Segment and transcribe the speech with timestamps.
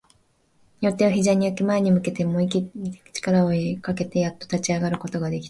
[0.81, 3.51] 両手を膝に置き、前に向けて思いっきり力を
[3.83, 5.39] かけて、やっと立ち上がることができた